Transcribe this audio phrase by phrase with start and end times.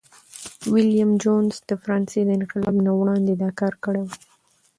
[0.71, 4.09] ویلیم جونز د فرانسې د انقلاب نه وړاندي دا کار کړی و.